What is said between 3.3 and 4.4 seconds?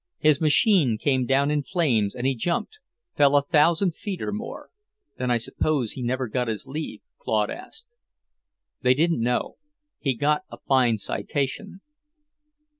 a thousand feet or